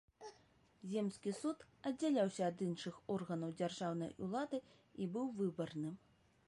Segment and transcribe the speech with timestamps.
[0.93, 4.57] Земскі суд аддзяляўся ад іншых органаў дзяржаўнай улады
[5.05, 5.95] і быў выбарным.